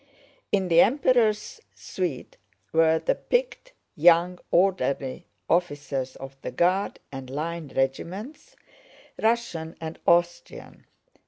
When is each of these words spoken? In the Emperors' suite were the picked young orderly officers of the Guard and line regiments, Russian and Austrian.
In 0.51 0.67
the 0.67 0.81
Emperors' 0.81 1.61
suite 1.75 2.35
were 2.73 2.97
the 2.97 3.13
picked 3.13 3.73
young 3.95 4.39
orderly 4.49 5.27
officers 5.47 6.15
of 6.15 6.35
the 6.41 6.49
Guard 6.49 6.99
and 7.11 7.29
line 7.29 7.71
regiments, 7.75 8.55
Russian 9.21 9.75
and 9.79 9.99
Austrian. 10.07 10.87